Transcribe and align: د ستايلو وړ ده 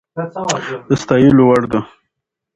د 0.89 0.91
ستايلو 1.01 1.43
وړ 1.49 1.63
ده 1.71 1.81